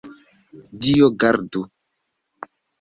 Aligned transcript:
Dio 0.85 1.11
gardu! 1.25 1.65